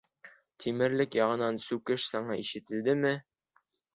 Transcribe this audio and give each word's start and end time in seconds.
Тимерлек 0.63 1.17
яғынан 1.19 1.59
сүкеш 1.67 2.07
сыңы 2.13 2.39
ишетелдеме: 2.47 3.15